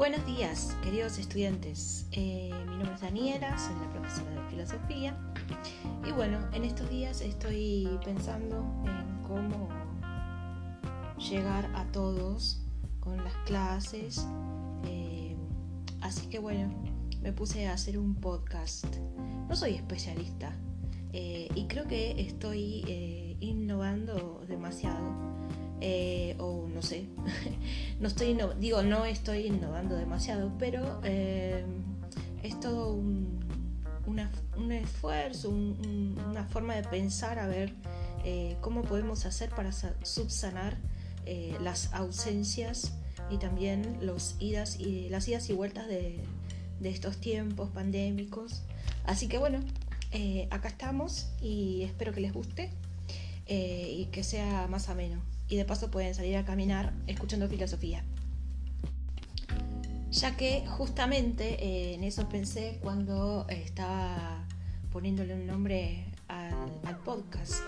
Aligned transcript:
Buenos 0.00 0.24
días, 0.24 0.74
queridos 0.82 1.18
estudiantes. 1.18 2.06
Eh, 2.12 2.50
mi 2.70 2.76
nombre 2.78 2.94
es 2.94 3.02
Daniela, 3.02 3.58
soy 3.58 3.74
la 3.74 3.92
profesora 3.92 4.30
de 4.30 4.48
filosofía. 4.48 5.14
Y 6.08 6.12
bueno, 6.12 6.38
en 6.54 6.64
estos 6.64 6.88
días 6.88 7.20
estoy 7.20 7.86
pensando 8.02 8.64
en 8.86 9.22
cómo 9.28 9.68
llegar 11.18 11.70
a 11.74 11.84
todos 11.92 12.62
con 12.98 13.18
las 13.22 13.34
clases. 13.44 14.26
Eh, 14.86 15.36
así 16.00 16.28
que 16.28 16.38
bueno, 16.38 16.72
me 17.20 17.34
puse 17.34 17.68
a 17.68 17.74
hacer 17.74 17.98
un 17.98 18.14
podcast. 18.14 18.86
No 19.50 19.54
soy 19.54 19.74
especialista 19.74 20.56
eh, 21.12 21.46
y 21.54 21.66
creo 21.66 21.86
que 21.86 22.18
estoy 22.18 23.36
innovando 23.38 24.46
demasiado 24.48 25.39
eh, 25.80 26.36
o 26.38 26.68
no 26.68 26.82
sé, 26.82 27.06
no 28.00 28.08
estoy, 28.08 28.38
digo, 28.58 28.82
no 28.82 29.06
estoy 29.06 29.46
innovando 29.46 29.96
demasiado, 29.96 30.52
pero 30.58 31.00
eh, 31.04 31.64
es 32.42 32.60
todo 32.60 32.92
un, 32.94 33.40
esfuerzo, 34.72 35.48
una 35.48 36.44
forma 36.44 36.74
de 36.74 36.82
pensar 36.82 37.38
a 37.38 37.46
ver 37.46 37.72
eh, 38.24 38.56
cómo 38.60 38.82
podemos 38.82 39.24
hacer 39.24 39.50
para 39.50 39.72
subsanar 39.72 40.76
las 41.60 41.92
ausencias 41.94 42.92
y 43.30 43.38
también 43.38 43.98
los 44.00 44.34
idas 44.40 44.78
y, 44.80 45.08
las 45.08 45.28
idas 45.28 45.48
y 45.48 45.52
vueltas 45.52 45.86
de, 45.86 46.18
de 46.80 46.90
estos 46.90 47.18
tiempos 47.18 47.70
pandémicos. 47.70 48.64
Así 49.04 49.28
que 49.28 49.38
bueno, 49.38 49.60
acá 50.50 50.68
estamos 50.68 51.30
y 51.40 51.82
espero 51.84 52.12
que 52.12 52.20
les 52.20 52.32
guste 52.32 52.70
y 53.48 54.06
que 54.12 54.24
sea 54.24 54.66
más 54.68 54.88
ameno 54.88 55.22
y 55.50 55.56
de 55.56 55.64
paso 55.66 55.90
pueden 55.90 56.14
salir 56.14 56.36
a 56.36 56.44
caminar 56.44 56.94
escuchando 57.06 57.48
filosofía. 57.48 58.04
Ya 60.10 60.36
que 60.36 60.64
justamente 60.66 61.62
eh, 61.62 61.94
en 61.94 62.04
eso 62.04 62.28
pensé 62.28 62.78
cuando 62.80 63.46
estaba 63.48 64.46
poniéndole 64.90 65.34
un 65.34 65.46
nombre 65.46 66.06
al, 66.28 66.96
podcast. 67.04 67.62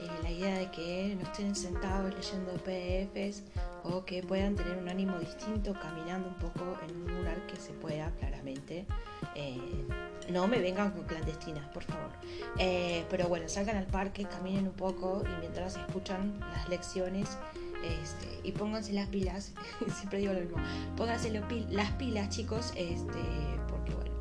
Eh, 0.00 0.08
la 0.22 0.30
idea 0.30 0.58
de 0.58 0.70
que 0.70 1.16
no 1.16 1.22
estén 1.22 1.54
sentados 1.54 2.14
leyendo 2.14 2.52
PDFs 2.54 3.44
o 3.84 4.04
que 4.04 4.22
puedan 4.22 4.54
tener 4.54 4.78
un 4.78 4.88
ánimo 4.88 5.18
distinto 5.18 5.74
caminando 5.74 6.28
un 6.28 6.38
poco 6.38 6.78
en 6.88 6.96
un 6.96 7.18
lugar 7.18 7.46
que 7.46 7.56
se 7.56 7.72
pueda 7.72 8.10
claramente. 8.18 8.86
Eh, 9.34 9.86
no 10.30 10.46
me 10.46 10.58
vengan 10.58 10.92
con 10.92 11.04
clandestinas, 11.04 11.68
por 11.68 11.84
favor. 11.84 12.10
Eh, 12.58 13.04
pero 13.10 13.28
bueno, 13.28 13.48
salgan 13.48 13.76
al 13.76 13.86
parque, 13.86 14.24
caminen 14.24 14.66
un 14.66 14.74
poco 14.74 15.22
y 15.24 15.40
mientras 15.40 15.76
escuchan 15.76 16.38
las 16.40 16.68
lecciones 16.68 17.38
este, 17.82 18.40
y 18.44 18.52
pónganse 18.52 18.92
las 18.92 19.08
pilas, 19.08 19.52
siempre 19.96 20.20
digo 20.20 20.32
lo 20.32 20.40
mismo, 20.40 20.56
pónganse 20.96 21.30
las 21.30 21.92
pilas 21.92 22.28
chicos, 22.28 22.72
este, 22.76 23.20
porque 23.68 23.92
bueno, 23.94 24.12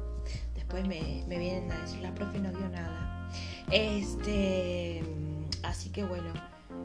después 0.56 0.88
me, 0.88 1.24
vienen 1.28 1.72
a 1.72 1.80
decir, 1.80 2.02
la 2.02 2.14
profe 2.14 2.40
no 2.40 2.50
dio 2.50 2.68
nada. 2.70 3.30
Este, 3.72 5.04
así 5.64 5.90
que 5.92 6.04
bueno, 6.04 6.34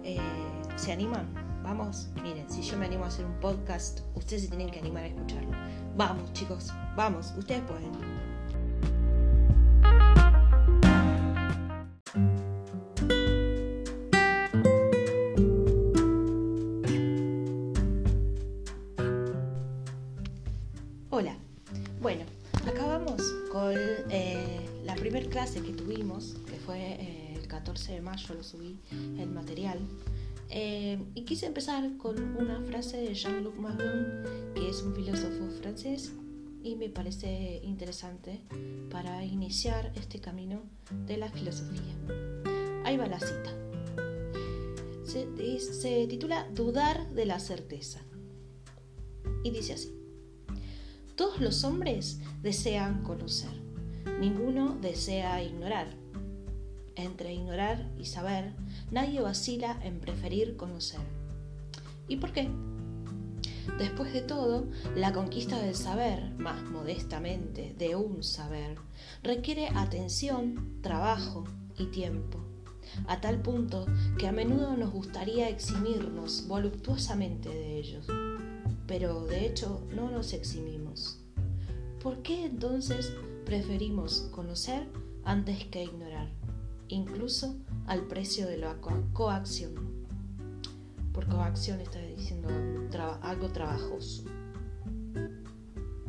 eh, 0.05 0.19
¿se 0.77 0.93
animan? 0.93 1.27
Vamos, 1.63 2.09
miren, 2.23 2.49
si 2.49 2.63
yo 2.63 2.77
me 2.77 2.87
animo 2.87 3.05
a 3.05 3.09
hacer 3.09 3.25
un 3.25 3.41
podcast, 3.41 4.01
ustedes 4.15 4.43
se 4.43 4.49
tienen 4.49 4.71
que 4.71 4.79
animar 4.79 5.05
a 5.05 5.07
escucharlo. 5.09 5.51
Vamos 5.97 6.33
chicos, 6.33 6.73
vamos, 6.95 7.35
ustedes 7.37 7.63
pueden. 7.63 8.36
14 28.27 28.27
de 28.27 28.35
mayo, 28.35 28.35
lo 28.35 28.43
subí 28.43 28.79
el 29.21 29.31
material. 29.31 29.79
Eh, 30.49 30.99
y 31.15 31.23
quise 31.23 31.47
empezar 31.47 31.97
con 31.97 32.19
una 32.37 32.61
frase 32.63 32.99
de 32.99 33.15
Jean-Luc 33.15 33.57
Mahon, 33.57 34.23
que 34.55 34.69
es 34.69 34.83
un 34.83 34.95
filósofo 34.95 35.51
francés, 35.61 36.13
y 36.63 36.77
me 36.77 36.89
parece 36.89 37.61
interesante 37.63 38.41
para 38.91 39.25
iniciar 39.25 39.93
este 39.97 40.21
camino 40.21 40.63
de 41.07 41.17
la 41.17 41.31
filosofía. 41.31 41.95
Ahí 42.85 42.97
va 42.97 43.07
la 43.07 43.21
cita. 43.21 43.53
Se, 45.05 45.59
se 45.61 46.07
titula 46.09 46.49
Dudar 46.55 47.09
de 47.11 47.27
la 47.27 47.39
certeza. 47.39 48.01
Y 49.43 49.51
dice 49.51 49.75
así. 49.75 49.93
Todos 51.17 51.41
los 51.41 51.65
hombres 51.65 52.21
desean 52.43 53.03
conocer, 53.03 53.51
ninguno 54.21 54.77
desea 54.83 55.43
ignorar. 55.43 55.89
Entre 56.97 57.35
ignorar 57.35 57.91
y 57.99 58.07
saber, 58.07 58.53
nadie 58.91 59.21
vacila 59.21 59.79
en 59.83 60.01
preferir 60.01 60.57
conocer. 60.57 61.01
¿Y 62.09 62.17
por 62.17 62.33
qué? 62.33 62.49
Después 63.79 64.13
de 64.15 64.23
todo, 64.23 64.67
la 64.95 65.13
conquista 65.13 65.61
del 65.61 65.75
saber, 65.75 66.33
más 66.39 66.63
modestamente, 66.71 67.75
de 67.77 67.97
un 67.97 68.23
saber, 68.23 68.79
requiere 69.23 69.69
atención, 69.75 70.79
trabajo 70.81 71.45
y 71.77 71.87
tiempo, 71.87 72.39
a 73.07 73.21
tal 73.21 73.43
punto 73.43 73.85
que 74.19 74.29
a 74.29 74.33
menudo 74.33 74.77
nos 74.79 74.93
gustaría 74.93 75.51
eximirnos 75.51 76.47
voluptuosamente 76.49 77.51
de 77.51 77.79
ellos, 77.79 78.07
pero 78.87 79.27
de 79.27 79.45
hecho 79.47 79.83
no 79.95 80.11
nos 80.11 80.33
eximimos. 80.33 81.19
¿Por 82.03 82.23
qué 82.23 82.47
entonces 82.47 83.13
preferimos 83.45 84.29
conocer 84.31 84.87
antes 85.27 85.65
que 85.65 85.83
ignorar, 85.83 86.16
incluso 86.89 87.57
al 87.87 88.07
precio 88.07 88.47
de 88.47 88.59
la 88.59 88.77
coacción? 89.13 89.75
Por 91.13 91.27
coacción 91.29 91.81
está 91.81 91.99
diciendo 92.01 92.49
algo 93.23 93.49
trabajoso. 93.49 94.25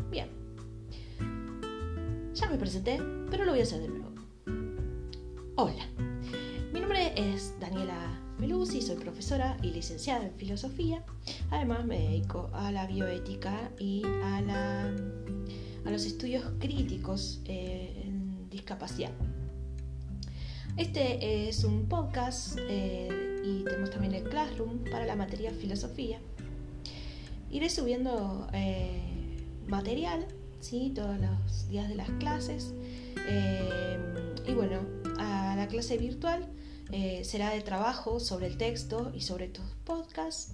Bien. 0.09 0.29
Ya 2.33 2.49
me 2.49 2.57
presenté, 2.57 3.01
pero 3.29 3.45
lo 3.45 3.51
voy 3.51 3.61
a 3.61 3.63
hacer 3.63 3.81
de 3.81 3.87
nuevo. 3.89 4.07
Hola. 5.55 5.85
Mi 6.73 6.79
nombre 6.79 7.13
es 7.15 7.53
Daniela 7.59 8.21
Meluzzi, 8.39 8.81
soy 8.81 8.97
profesora 8.97 9.57
y 9.63 9.71
licenciada 9.71 10.25
en 10.25 10.33
filosofía. 10.33 11.03
Además 11.49 11.85
me 11.85 11.99
dedico 11.99 12.49
a 12.53 12.71
la 12.71 12.85
bioética 12.85 13.71
y 13.79 14.03
a, 14.05 14.93
los 15.85 16.05
estudios 16.05 16.43
críticos 16.59 17.41
eh, 17.45 18.03
en 18.05 18.49
discapacidad. 18.49 19.11
Este 20.77 21.49
es 21.49 21.63
un 21.63 21.89
podcast 21.89 22.57
eh, 22.69 23.41
y 23.43 23.63
tenemos 23.63 23.89
también 23.89 24.13
el 24.13 24.23
Classroom 24.23 24.83
para 24.91 25.05
la 25.05 25.15
materia 25.15 25.51
filosofía. 25.51 26.19
Iré 27.49 27.69
subiendo 27.69 28.47
eh, 28.53 29.01
material 29.67 30.27
¿sí? 30.59 30.91
todos 30.93 31.19
los 31.19 31.67
días 31.67 31.89
de 31.89 31.95
las 31.95 32.09
clases. 32.11 32.73
y 34.47 34.53
bueno, 34.53 34.81
a 35.17 35.55
la 35.57 35.67
clase 35.67 35.97
virtual 35.97 36.47
eh, 36.91 37.23
será 37.25 37.49
de 37.49 37.61
trabajo 37.61 38.19
sobre 38.19 38.47
el 38.47 38.57
texto 38.57 39.11
y 39.13 39.21
sobre 39.21 39.47
tus 39.47 39.65
podcasts. 39.83 40.53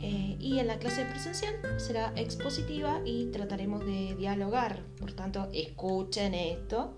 Eh, 0.00 0.36
y 0.38 0.58
en 0.58 0.68
la 0.68 0.78
clase 0.78 1.04
presencial 1.04 1.54
será 1.76 2.12
expositiva 2.16 3.02
y 3.04 3.26
trataremos 3.26 3.84
de 3.84 4.14
dialogar. 4.16 4.84
Por 4.98 5.12
tanto, 5.12 5.48
escuchen 5.52 6.34
esto 6.34 6.96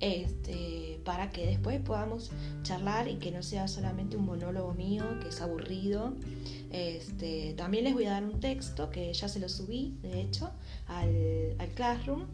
este, 0.00 1.00
para 1.04 1.30
que 1.30 1.46
después 1.46 1.80
podamos 1.80 2.30
charlar 2.62 3.08
y 3.08 3.16
que 3.16 3.30
no 3.30 3.42
sea 3.42 3.68
solamente 3.68 4.16
un 4.16 4.24
monólogo 4.24 4.74
mío 4.74 5.04
que 5.20 5.28
es 5.28 5.40
aburrido. 5.40 6.14
Este, 6.72 7.54
también 7.54 7.84
les 7.84 7.94
voy 7.94 8.06
a 8.06 8.12
dar 8.12 8.24
un 8.24 8.40
texto 8.40 8.90
que 8.90 9.12
ya 9.12 9.28
se 9.28 9.40
lo 9.40 9.48
subí, 9.48 9.96
de 10.02 10.20
hecho, 10.20 10.50
al, 10.86 11.56
Classroom 11.74 12.26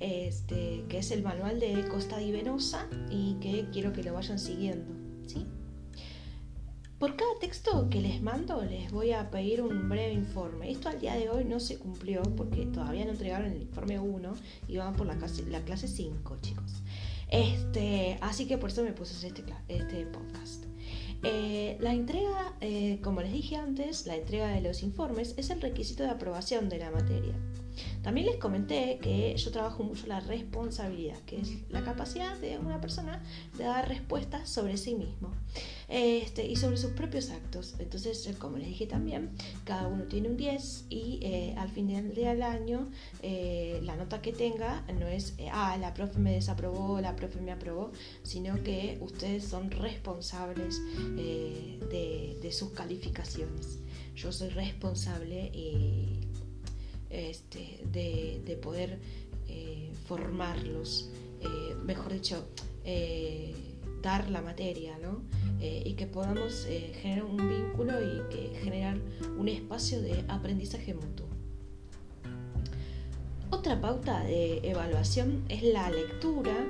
este, 0.00 0.84
que 0.88 0.98
es 0.98 1.10
el 1.10 1.22
manual 1.22 1.60
de 1.60 1.86
Costa 1.88 2.18
di 2.18 2.32
Venosa 2.32 2.88
y 3.10 3.34
que 3.34 3.68
quiero 3.72 3.92
que 3.92 4.02
lo 4.02 4.14
vayan 4.14 4.38
siguiendo. 4.38 4.92
¿sí? 5.26 5.46
Por 7.02 7.16
cada 7.16 7.36
texto 7.40 7.90
que 7.90 8.00
les 8.00 8.22
mando 8.22 8.62
les 8.62 8.92
voy 8.92 9.10
a 9.10 9.28
pedir 9.28 9.60
un 9.60 9.88
breve 9.88 10.12
informe. 10.12 10.70
Esto 10.70 10.88
al 10.88 11.00
día 11.00 11.14
de 11.14 11.30
hoy 11.30 11.44
no 11.44 11.58
se 11.58 11.76
cumplió 11.76 12.22
porque 12.36 12.64
todavía 12.66 13.04
no 13.04 13.10
entregaron 13.10 13.50
el 13.50 13.62
informe 13.62 13.98
1 13.98 14.34
y 14.68 14.76
van 14.76 14.94
por 14.94 15.08
la 15.08 15.16
clase, 15.16 15.44
la 15.46 15.64
clase 15.64 15.88
5, 15.88 16.38
chicos. 16.40 16.82
Este, 17.32 18.18
así 18.20 18.46
que 18.46 18.58
por 18.58 18.70
eso 18.70 18.84
me 18.84 18.92
puse 18.92 19.26
este, 19.26 19.42
este 19.68 20.04
podcast. 20.06 20.66
Eh, 21.22 21.78
la 21.80 21.94
entrega, 21.94 22.54
eh, 22.60 23.00
como 23.02 23.22
les 23.22 23.32
dije 23.32 23.56
antes, 23.56 24.06
la 24.06 24.16
entrega 24.16 24.48
de 24.48 24.60
los 24.60 24.82
informes 24.82 25.34
es 25.38 25.48
el 25.48 25.62
requisito 25.62 26.02
de 26.02 26.10
aprobación 26.10 26.68
de 26.68 26.78
la 26.78 26.90
materia. 26.90 27.34
También 28.02 28.26
les 28.26 28.36
comenté 28.36 28.98
que 29.00 29.34
yo 29.36 29.50
trabajo 29.50 29.82
mucho 29.82 30.06
la 30.06 30.20
responsabilidad, 30.20 31.18
que 31.26 31.40
es 31.40 31.50
la 31.70 31.82
capacidad 31.84 32.38
de 32.38 32.58
una 32.58 32.80
persona 32.80 33.22
de 33.56 33.64
dar 33.64 33.88
respuestas 33.88 34.48
sobre 34.48 34.76
sí 34.76 34.94
mismo. 34.94 35.32
este, 35.92 36.46
y 36.46 36.56
sobre 36.56 36.78
sus 36.78 36.92
propios 36.92 37.30
actos. 37.30 37.74
Entonces, 37.78 38.26
eh, 38.26 38.34
como 38.38 38.56
les 38.56 38.68
dije 38.68 38.86
también, 38.86 39.30
cada 39.64 39.88
uno 39.88 40.04
tiene 40.04 40.28
un 40.28 40.38
10 40.38 40.86
y 40.88 41.18
eh, 41.22 41.54
al 41.58 41.68
final 41.68 42.14
del 42.14 42.42
año 42.42 42.88
eh, 43.22 43.78
la 43.82 43.94
nota 43.96 44.22
que 44.22 44.32
tenga 44.32 44.86
no 44.98 45.06
es, 45.06 45.34
ah, 45.52 45.76
la 45.76 45.92
profe 45.92 46.18
me 46.18 46.32
desaprobó, 46.32 47.00
la 47.00 47.14
profe 47.14 47.42
me 47.42 47.52
aprobó, 47.52 47.92
sino 48.22 48.62
que 48.62 48.96
ustedes 49.02 49.44
son 49.44 49.70
responsables 49.70 50.80
de, 51.14 52.48
sus 52.52 52.70
calificaciones. 52.72 53.78
Yo 54.14 54.30
soy 54.30 54.50
responsable 54.50 55.50
este, 57.12 57.80
de, 57.92 58.42
de, 58.44 58.56
poder 58.56 58.98
formarlos, 60.06 61.10
mejor 61.84 62.12
dicho, 62.12 62.46
dar 64.02 64.28
la 64.30 64.42
materia, 64.42 64.98
¿no? 64.98 65.22
Eh, 65.60 65.82
y 65.86 65.92
que 65.94 66.06
podamos 66.06 66.66
eh, 66.68 66.92
generar 67.00 67.24
un 67.24 67.36
vínculo 67.36 67.92
y 68.02 68.28
que 68.34 68.58
generar 68.62 68.98
un 69.38 69.48
espacio 69.48 70.02
de 70.02 70.24
aprendizaje 70.28 70.92
mutuo. 70.92 71.26
Otra 73.50 73.80
pauta 73.80 74.24
de 74.24 74.58
evaluación 74.68 75.44
es 75.48 75.62
la 75.62 75.88
lectura, 75.90 76.66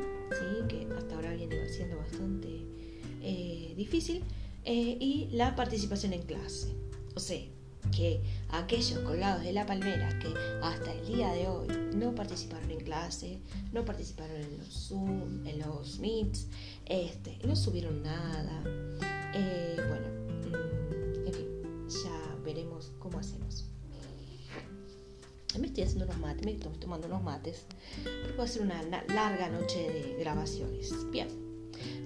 que 0.68 0.86
hasta 0.94 1.14
ahora 1.14 1.32
viene 1.32 1.68
siendo 1.68 1.96
bastante 1.96 2.48
eh, 3.22 3.72
difícil, 3.76 4.22
y 4.64 5.28
la 5.32 5.56
participación 5.56 6.12
en 6.12 6.22
clase. 6.22 6.72
O 7.16 7.20
sea, 7.20 7.40
que 7.90 8.22
aquellos 8.50 8.98
colgados 9.00 9.42
de 9.42 9.52
la 9.52 9.66
palmera 9.66 10.18
que 10.18 10.32
hasta 10.62 10.92
el 10.92 11.06
día 11.06 11.32
de 11.32 11.48
hoy 11.48 11.66
no 11.94 12.14
participaron 12.14 12.70
en 12.70 12.80
clase, 12.80 13.40
no 13.72 13.84
participaron 13.84 14.36
en 14.36 14.58
los 14.58 14.88
Zoom, 14.88 15.46
en 15.46 15.58
los 15.58 15.98
Meets, 15.98 16.46
este, 16.86 17.38
no 17.46 17.56
subieron 17.56 18.02
nada. 18.02 18.62
Eh, 19.34 19.76
bueno, 19.88 20.08
mm, 20.50 21.26
en 21.26 21.34
fin, 21.34 21.88
ya 21.88 22.36
veremos 22.44 22.92
cómo 22.98 23.18
hacemos. 23.18 23.66
Me 25.58 25.66
estoy 25.66 25.84
haciendo 25.84 26.06
unos 26.06 26.18
mates, 26.18 26.44
me 26.46 26.52
estoy 26.52 26.72
tomando 26.78 27.06
unos 27.08 27.22
mates, 27.22 27.66
porque 28.04 28.36
va 28.38 28.44
a 28.44 28.48
ser 28.48 28.62
una 28.62 28.82
larga 29.08 29.50
noche 29.50 29.90
de 29.90 30.16
grabaciones. 30.18 30.94
Bien. 31.10 31.41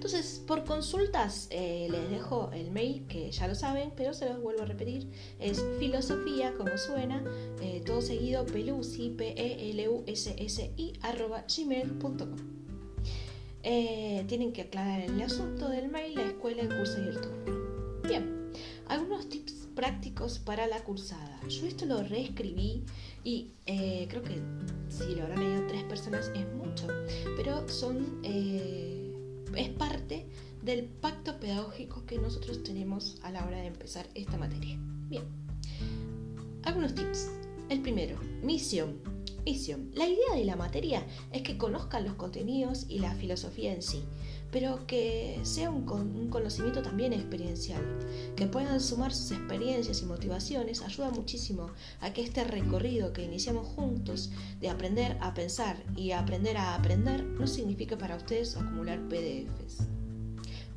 Entonces, 0.07 0.41
por 0.47 0.63
consultas 0.63 1.47
eh, 1.49 1.89
les 1.91 2.09
dejo 2.09 2.49
el 2.53 2.71
mail, 2.71 3.05
que 3.09 3.29
ya 3.29 3.45
lo 3.45 3.55
saben, 3.55 3.91
pero 3.93 4.13
se 4.13 4.25
los 4.29 4.41
vuelvo 4.41 4.61
a 4.61 4.65
repetir. 4.65 5.11
Es 5.37 5.61
filosofía, 5.79 6.53
como 6.53 6.77
suena, 6.77 7.21
eh, 7.61 7.83
todo 7.85 7.99
seguido, 7.99 8.45
pelusi, 8.45 9.09
P-E-L-U-S-S-I, 9.09 10.93
arroba 11.01 11.43
gmail.com. 11.53 12.37
Eh, 13.63 14.23
tienen 14.29 14.53
que 14.53 14.61
aclarar 14.61 15.01
el 15.01 15.21
asunto 15.21 15.67
del 15.67 15.89
mail, 15.89 16.15
la 16.15 16.27
escuela, 16.27 16.61
el 16.61 16.69
curso 16.69 17.03
y 17.03 17.09
el 17.09 17.19
turno. 17.19 18.01
Bien, 18.07 18.53
algunos 18.87 19.27
tips 19.27 19.67
prácticos 19.75 20.39
para 20.39 20.67
la 20.67 20.85
cursada. 20.85 21.37
Yo 21.49 21.67
esto 21.67 21.85
lo 21.85 22.01
reescribí 22.01 22.85
y 23.25 23.51
creo 23.65 24.23
que 24.23 24.41
si 24.87 25.15
lo 25.15 25.23
habrán 25.23 25.43
leído 25.43 25.67
tres 25.67 25.83
personas 25.83 26.31
es 26.33 26.47
mucho, 26.53 26.87
pero 27.35 27.67
son 27.67 28.21
es 29.57 29.69
parte 29.69 30.27
del 30.61 30.85
pacto 30.85 31.39
pedagógico 31.39 32.05
que 32.05 32.17
nosotros 32.17 32.63
tenemos 32.63 33.17
a 33.23 33.31
la 33.31 33.45
hora 33.45 33.57
de 33.57 33.67
empezar 33.67 34.07
esta 34.13 34.37
materia. 34.37 34.77
Bien, 35.09 35.23
algunos 36.63 36.93
tips. 36.93 37.29
El 37.69 37.81
primero, 37.81 38.17
misión. 38.43 39.01
Misión. 39.45 39.91
La 39.93 40.07
idea 40.07 40.35
de 40.35 40.45
la 40.45 40.55
materia 40.55 41.05
es 41.31 41.41
que 41.41 41.57
conozcan 41.57 42.05
los 42.05 42.15
contenidos 42.15 42.85
y 42.89 42.99
la 42.99 43.13
filosofía 43.15 43.73
en 43.73 43.81
sí, 43.81 44.03
pero 44.51 44.85
que 44.87 45.39
sea 45.43 45.69
un, 45.69 45.89
un, 45.89 46.29
conocimiento 46.29 46.81
también 46.81 47.13
experiencial, 47.13 47.81
que 48.35 48.47
puedan 48.47 48.79
sumar 48.79 49.13
sus 49.13 49.31
experiencias 49.31 50.01
y 50.01 50.05
motivaciones, 50.05 50.81
ayuda 50.81 51.11
muchísimo 51.11 51.71
a 52.01 52.13
que 52.13 52.21
este 52.21 52.43
recorrido 52.43 53.13
que 53.13 53.23
iniciamos 53.23 53.67
juntos 53.67 54.31
de 54.59 54.69
aprender 54.69 55.17
a 55.21 55.33
pensar 55.33 55.83
y 55.95 56.11
aprender 56.11 56.57
a 56.57 56.75
aprender 56.75 57.23
no 57.23 57.47
signifique 57.47 57.97
para 57.97 58.15
ustedes 58.15 58.55
acumular 58.55 58.99
PDFs. 59.07 59.87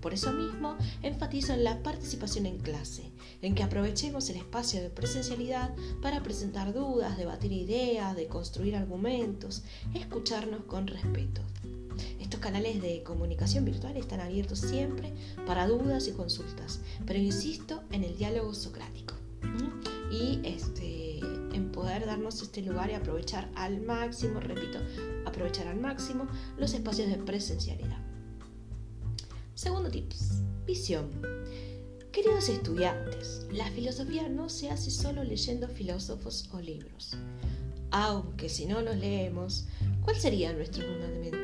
Por 0.00 0.14
eso 0.14 0.32
mismo 0.32 0.76
enfatizo 1.02 1.52
en 1.52 1.62
la 1.62 1.82
participación 1.82 2.46
en 2.46 2.58
clase, 2.58 3.10
en 3.42 3.54
que 3.54 3.62
aprovechemos 3.62 4.30
el 4.30 4.36
espacio 4.36 4.80
de 4.80 4.88
presencialidad 4.88 5.74
para 6.00 6.22
presentar 6.22 6.72
dudas, 6.72 7.18
debatir 7.18 7.52
ideas, 7.52 8.16
de 8.16 8.26
construir 8.26 8.76
argumentos, 8.76 9.62
escucharnos 9.94 10.64
con 10.64 10.86
respeto. 10.86 11.42
Canales 12.40 12.80
de 12.80 13.02
comunicación 13.02 13.66
virtual 13.66 13.98
están 13.98 14.20
abiertos 14.20 14.60
siempre 14.60 15.12
para 15.46 15.68
dudas 15.68 16.08
y 16.08 16.12
consultas, 16.12 16.80
pero 17.06 17.18
insisto 17.18 17.82
en 17.92 18.02
el 18.02 18.16
diálogo 18.16 18.54
socrático 18.54 19.14
y 20.10 20.40
este, 20.42 21.18
en 21.54 21.70
poder 21.70 22.06
darnos 22.06 22.40
este 22.42 22.62
lugar 22.62 22.90
y 22.90 22.94
aprovechar 22.94 23.48
al 23.54 23.82
máximo, 23.82 24.40
repito, 24.40 24.78
aprovechar 25.26 25.68
al 25.68 25.78
máximo 25.80 26.26
los 26.56 26.72
espacios 26.72 27.08
de 27.08 27.18
presencialidad. 27.18 27.98
Segundo 29.54 29.90
tips, 29.90 30.42
visión. 30.66 31.10
Queridos 32.10 32.48
estudiantes, 32.48 33.46
la 33.52 33.70
filosofía 33.70 34.28
no 34.28 34.48
se 34.48 34.70
hace 34.70 34.90
solo 34.90 35.22
leyendo 35.24 35.68
filósofos 35.68 36.48
o 36.52 36.60
libros. 36.60 37.16
Aunque 37.92 38.48
si 38.48 38.66
no 38.66 38.80
los 38.80 38.96
leemos, 38.96 39.66
¿cuál 40.02 40.16
sería 40.16 40.52
nuestro 40.52 40.84
fundamento? 40.86 41.39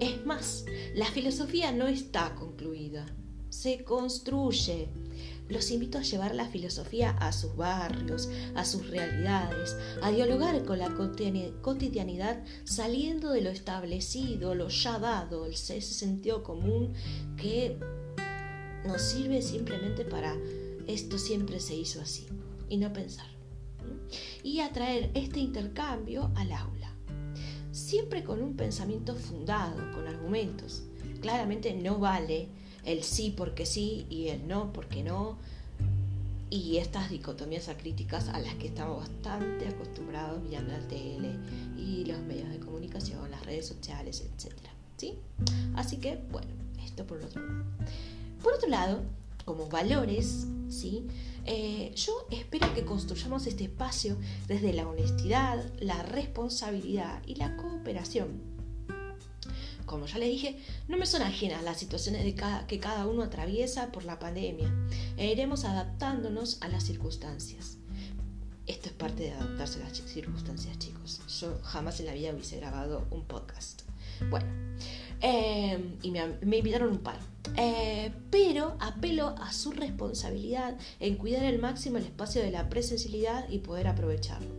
Es 0.00 0.24
más, 0.24 0.64
la 0.94 1.06
filosofía 1.06 1.72
no 1.72 1.88
está 1.88 2.34
concluida, 2.34 3.06
se 3.48 3.82
construye. 3.84 4.88
Los 5.48 5.70
invito 5.70 5.98
a 5.98 6.02
llevar 6.02 6.34
la 6.34 6.46
filosofía 6.46 7.10
a 7.10 7.32
sus 7.32 7.56
barrios, 7.56 8.28
a 8.54 8.64
sus 8.64 8.88
realidades, 8.88 9.76
a 10.02 10.10
dialogar 10.10 10.64
con 10.64 10.78
la 10.78 10.94
cotidianidad 10.94 12.44
saliendo 12.64 13.30
de 13.30 13.40
lo 13.40 13.50
establecido, 13.50 14.54
lo 14.54 14.68
ya 14.68 14.98
dado, 14.98 15.46
ese 15.46 15.80
sentido 15.80 16.42
común 16.42 16.92
que 17.36 17.78
nos 18.86 19.02
sirve 19.02 19.42
simplemente 19.42 20.04
para 20.04 20.36
esto 20.86 21.18
siempre 21.18 21.60
se 21.60 21.74
hizo 21.74 22.00
así 22.00 22.26
y 22.68 22.76
no 22.76 22.92
pensar. 22.92 23.26
Y 24.42 24.60
atraer 24.60 25.10
este 25.14 25.40
intercambio 25.40 26.30
al 26.36 26.52
aula. 26.52 26.77
Siempre 27.78 28.24
con 28.24 28.42
un 28.42 28.56
pensamiento 28.56 29.14
fundado, 29.14 29.76
con 29.92 30.08
argumentos. 30.08 30.82
Claramente 31.20 31.72
no 31.74 31.98
vale 31.98 32.48
el 32.84 33.04
sí 33.04 33.32
porque 33.36 33.66
sí 33.66 34.04
y 34.10 34.28
el 34.28 34.48
no 34.48 34.72
porque 34.72 35.04
no, 35.04 35.38
y 36.50 36.78
estas 36.78 37.08
dicotomías 37.08 37.68
acríticas 37.68 38.28
a 38.28 38.40
las 38.40 38.54
que 38.54 38.66
estamos 38.66 38.98
bastante 38.98 39.68
acostumbrados 39.68 40.42
mirando 40.42 40.72
la 40.72 40.88
tele 40.88 41.36
y 41.76 42.04
los 42.04 42.18
medios 42.22 42.50
de 42.50 42.58
comunicación, 42.58 43.30
las 43.30 43.46
redes 43.46 43.68
sociales, 43.68 44.22
etc. 44.22 44.54
¿sí? 44.96 45.14
Así 45.76 45.98
que, 45.98 46.18
bueno, 46.32 46.48
esto 46.84 47.06
por 47.06 47.22
otro 47.22 47.40
lado. 47.40 47.64
Por 48.42 48.54
otro 48.54 48.68
lado, 48.68 49.02
como 49.44 49.68
valores, 49.68 50.46
¿sí? 50.68 51.06
Eh, 51.50 51.92
yo 51.96 52.12
espero 52.30 52.74
que 52.74 52.84
construyamos 52.84 53.46
este 53.46 53.64
espacio 53.64 54.18
desde 54.46 54.74
la 54.74 54.86
honestidad, 54.86 55.64
la 55.80 56.02
responsabilidad 56.02 57.22
y 57.26 57.36
la 57.36 57.56
cooperación 57.56 58.58
como 59.88 60.06
ya 60.06 60.18
les 60.18 60.28
dije, 60.28 60.58
no 60.86 60.98
me 60.98 61.06
son 61.06 61.22
ajenas 61.22 61.64
las 61.64 61.78
situaciones 61.78 62.22
que 62.68 62.78
cada 62.78 63.06
uno 63.06 63.22
atraviesa 63.22 63.90
por 63.90 64.04
la 64.04 64.18
pandemia 64.18 64.70
e 65.16 65.32
iremos 65.32 65.64
adaptándonos 65.64 66.58
a 66.60 66.68
las 66.68 66.84
circunstancias. 66.84 67.78
Esto 68.66 68.90
es 68.90 68.94
parte 68.94 69.22
de 69.22 69.30
adaptarse 69.32 69.82
a 69.82 69.88
las 69.88 69.96
circunstancias, 69.96 70.78
chicos. 70.78 71.22
Yo 71.40 71.58
jamás 71.62 71.98
en 72.00 72.06
la 72.06 72.12
vida 72.12 72.32
hubiese 72.32 72.58
grabado 72.58 73.06
un 73.10 73.24
podcast. 73.24 73.82
Bueno, 74.28 74.46
em, 75.20 75.96
y 76.02 76.10
me, 76.10 76.58
invitaron 76.58 76.90
un 76.90 76.98
par. 76.98 77.18
Eh, 77.56 78.12
pero 78.30 78.76
apelo 78.80 79.34
a 79.38 79.52
su 79.52 79.72
responsabilidad 79.72 80.76
en 81.00 81.16
cuidar 81.16 81.44
al 81.44 81.58
máximo 81.58 81.98
el 81.98 82.04
espacio 82.04 82.42
de 82.42 82.50
la 82.50 82.68
presencialidad 82.68 83.48
y 83.48 83.58
poder 83.58 83.88
aprovecharlo. 83.88 84.54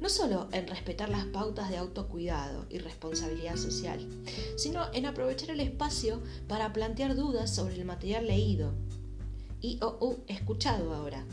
No 0.00 0.08
solo 0.08 0.48
en 0.52 0.66
respetar 0.66 1.08
las 1.08 1.26
pautas 1.26 1.68
de 1.68 1.76
autocuidado 1.76 2.66
y 2.70 2.78
responsabilidad 2.78 3.56
social, 3.56 4.00
sino 4.56 4.92
en 4.94 5.06
aprovechar 5.06 5.50
el 5.50 5.60
espacio 5.60 6.22
para 6.46 6.72
plantear 6.72 7.14
dudas 7.14 7.54
sobre 7.54 7.74
el 7.74 7.84
material 7.84 8.26
leído 8.26 8.74
y 9.60 9.78
o 9.82 10.16
escuchado 10.28 10.94
ahora, 10.94 11.26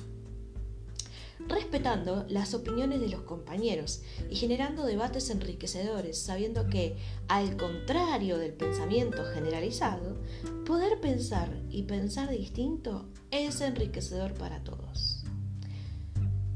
respetando 1.48 2.26
las 2.30 2.54
opiniones 2.54 3.02
de 3.02 3.10
los 3.10 3.22
compañeros 3.22 4.02
y 4.30 4.36
generando 4.36 4.86
debates 4.86 5.30
enriquecedores, 5.30 6.18
sabiendo 6.20 6.68
que, 6.68 6.98
al 7.28 7.58
contrario 7.58 8.38
del 8.38 8.54
pensamiento 8.54 9.24
generalizado, 9.26 10.18
poder 10.66 11.00
pensar 11.00 11.50
y 11.70 11.84
pensar 11.84 12.30
distinto 12.30 13.10
es 13.32 13.62
enriquecedor 13.62 14.34
para 14.34 14.64
todos. 14.64 15.24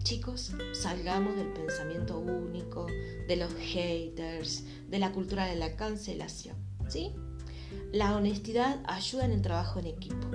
Chicos, 0.03 0.53
salgamos 0.73 1.35
del 1.35 1.53
pensamiento 1.53 2.17
único, 2.17 2.87
de 3.27 3.35
los 3.35 3.53
haters, 3.53 4.63
de 4.89 4.97
la 4.97 5.11
cultura 5.11 5.45
de 5.45 5.55
la 5.55 5.75
cancelación. 5.75 6.55
¿sí? 6.87 7.13
La 7.91 8.15
honestidad 8.15 8.81
ayuda 8.87 9.25
en 9.25 9.31
el 9.31 9.41
trabajo 9.41 9.79
en 9.79 9.85
equipo. 9.85 10.27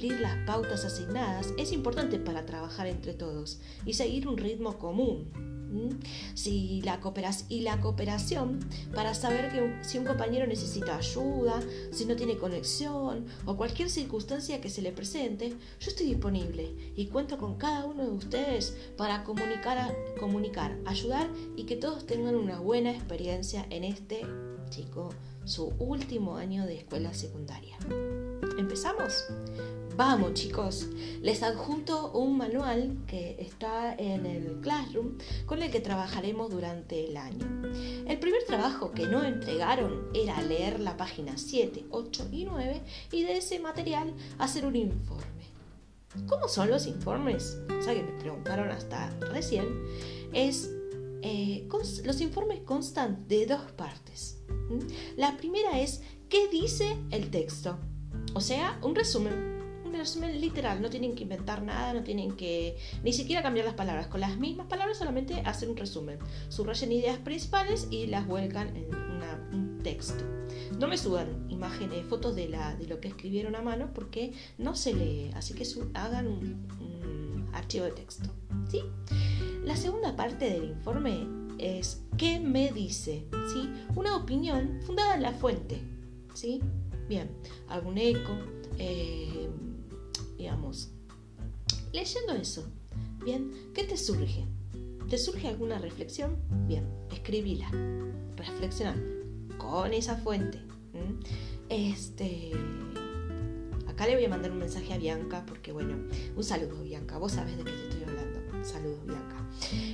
Cumplir 0.00 0.20
las 0.20 0.36
pautas 0.46 0.86
asignadas 0.86 1.52
es 1.58 1.72
importante 1.72 2.18
para 2.18 2.46
trabajar 2.46 2.86
entre 2.86 3.12
todos 3.12 3.60
y 3.84 3.92
seguir 3.92 4.28
un 4.28 4.38
ritmo 4.38 4.78
común. 4.78 5.30
Si 6.34 6.80
la 6.82 6.98
y 7.50 7.60
la 7.60 7.80
cooperación 7.82 8.60
para 8.94 9.12
saber 9.12 9.52
que 9.52 9.84
si 9.84 9.98
un 9.98 10.06
compañero 10.06 10.46
necesita 10.46 10.96
ayuda, 10.96 11.60
si 11.92 12.06
no 12.06 12.16
tiene 12.16 12.38
conexión 12.38 13.26
o 13.44 13.58
cualquier 13.58 13.90
circunstancia 13.90 14.62
que 14.62 14.70
se 14.70 14.80
le 14.80 14.90
presente, 14.90 15.50
yo 15.50 15.90
estoy 15.90 16.06
disponible 16.06 16.74
y 16.96 17.06
cuento 17.06 17.36
con 17.36 17.56
cada 17.56 17.84
uno 17.84 18.04
de 18.04 18.10
ustedes 18.10 18.74
para 18.96 19.22
comunicar, 19.22 19.94
comunicar, 20.18 20.78
ayudar 20.86 21.28
y 21.56 21.64
que 21.64 21.76
todos 21.76 22.06
tengan 22.06 22.36
una 22.36 22.58
buena 22.58 22.90
experiencia 22.90 23.66
en 23.68 23.84
este 23.84 24.22
chico, 24.70 25.10
su 25.44 25.74
último 25.78 26.36
año 26.36 26.64
de 26.64 26.78
escuela 26.78 27.12
secundaria. 27.12 27.76
¿Empezamos? 28.58 29.24
Vamos 30.00 30.32
chicos, 30.32 30.88
les 31.20 31.42
adjunto 31.42 32.10
un 32.12 32.38
manual 32.38 32.96
que 33.06 33.36
está 33.38 33.94
en 33.94 34.24
el 34.24 34.58
Classroom 34.62 35.18
con 35.44 35.62
el 35.62 35.70
que 35.70 35.80
trabajaremos 35.80 36.50
durante 36.50 37.06
el 37.06 37.18
año. 37.18 37.46
El 38.08 38.18
primer 38.18 38.42
trabajo 38.44 38.92
que 38.92 39.06
no 39.06 39.22
entregaron 39.22 40.08
era 40.14 40.40
leer 40.40 40.80
la 40.80 40.96
página 40.96 41.36
7, 41.36 41.84
8 41.90 42.28
y 42.32 42.46
9 42.46 42.80
y 43.12 43.24
de 43.24 43.36
ese 43.36 43.58
material 43.58 44.14
hacer 44.38 44.64
un 44.64 44.74
informe. 44.74 45.44
¿Cómo 46.26 46.48
son 46.48 46.70
los 46.70 46.86
informes? 46.86 47.58
O 47.68 47.84
que 47.84 48.02
me 48.02 48.18
preguntaron 48.18 48.70
hasta 48.70 49.10
recién. 49.20 49.84
Es 50.32 50.70
eh, 51.20 51.68
los 52.04 52.20
informes 52.22 52.60
constan 52.60 53.28
de 53.28 53.44
dos 53.44 53.70
partes. 53.72 54.38
La 55.18 55.36
primera 55.36 55.78
es 55.78 56.00
qué 56.30 56.48
dice 56.48 56.96
el 57.10 57.30
texto, 57.30 57.78
o 58.32 58.40
sea, 58.40 58.78
un 58.82 58.94
resumen 58.94 59.59
resumen 60.00 60.40
literal, 60.40 60.82
no 60.82 60.90
tienen 60.90 61.14
que 61.14 61.22
inventar 61.22 61.62
nada, 61.62 61.92
no 61.92 62.02
tienen 62.02 62.32
que 62.32 62.76
ni 63.04 63.12
siquiera 63.12 63.42
cambiar 63.42 63.66
las 63.66 63.74
palabras, 63.74 64.08
con 64.08 64.20
las 64.20 64.38
mismas 64.38 64.66
palabras 64.66 64.98
solamente 64.98 65.40
hacer 65.44 65.68
un 65.68 65.76
resumen. 65.76 66.18
Subrayan 66.48 66.90
ideas 66.90 67.18
principales 67.18 67.86
y 67.90 68.06
las 68.06 68.26
vuelcan 68.26 68.76
en 68.76 68.94
un 69.52 69.80
texto. 69.82 70.24
No 70.78 70.88
me 70.88 70.96
suban 70.96 71.46
imágenes, 71.48 72.06
fotos 72.06 72.34
de, 72.36 72.48
la, 72.48 72.74
de 72.76 72.86
lo 72.86 73.00
que 73.00 73.08
escribieron 73.08 73.54
a 73.54 73.62
mano 73.62 73.90
porque 73.94 74.32
no 74.58 74.74
se 74.74 74.94
lee, 74.94 75.30
así 75.34 75.54
que 75.54 75.66
hagan 75.94 76.26
un, 76.26 77.48
archivo 77.52 77.84
de 77.84 77.92
texto. 77.92 78.30
¿sí? 78.70 78.80
La 79.64 79.76
segunda 79.76 80.14
parte 80.14 80.48
del 80.48 80.64
informe 80.64 81.26
es 81.58 82.02
¿qué 82.16 82.38
me 82.38 82.72
dice? 82.72 83.26
¿sí? 83.52 83.68
Una 83.96 84.16
opinión 84.16 84.80
fundada 84.86 85.14
en 85.14 85.22
la 85.22 85.32
fuente. 85.32 85.82
¿sí? 86.32 86.60
Bien, 87.08 87.28
algún 87.68 87.98
eco. 87.98 88.32
Eh, 88.78 89.48
digamos. 90.40 90.88
Leyendo 91.92 92.32
eso, 92.32 92.64
bien, 93.24 93.52
¿qué 93.74 93.84
te 93.84 93.96
surge? 93.96 94.46
¿Te 95.08 95.18
surge 95.18 95.48
alguna 95.48 95.78
reflexión? 95.78 96.36
Bien, 96.66 96.86
escribíla, 97.10 97.70
reflexiona 98.36 98.96
con 99.58 99.92
esa 99.92 100.16
fuente. 100.16 100.58
Este, 101.68 102.52
acá 103.86 104.06
le 104.06 104.14
voy 104.14 104.24
a 104.24 104.28
mandar 104.30 104.50
un 104.50 104.58
mensaje 104.58 104.94
a 104.94 104.98
Bianca 104.98 105.44
porque 105.46 105.72
bueno, 105.72 105.94
un 106.34 106.44
saludo 106.44 106.82
Bianca, 106.82 107.18
vos 107.18 107.32
sabes 107.32 107.58
de 107.58 107.64
qué 107.64 107.72
te 107.72 107.82
estoy 107.82 108.04
hablando. 108.04 108.64
Saludos 108.64 109.04
Bianca. 109.04 109.46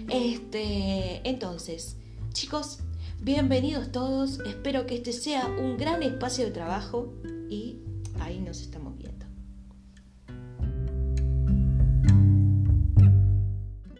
Este, 0.08 1.28
entonces, 1.28 1.96
chicos, 2.32 2.78
bienvenidos 3.20 3.90
todos. 3.90 4.38
Espero 4.46 4.86
que 4.86 4.94
este 4.94 5.12
sea 5.12 5.46
un 5.46 5.76
gran 5.76 6.02
espacio 6.04 6.44
de 6.44 6.52
trabajo 6.52 7.12
y 7.50 7.80